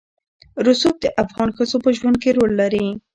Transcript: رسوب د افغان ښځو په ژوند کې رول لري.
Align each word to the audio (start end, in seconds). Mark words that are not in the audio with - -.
رسوب 0.67 0.95
د 1.01 1.05
افغان 1.23 1.49
ښځو 1.57 1.77
په 1.85 1.89
ژوند 1.97 2.15
کې 2.21 2.29
رول 2.37 2.51
لري. 2.61 2.85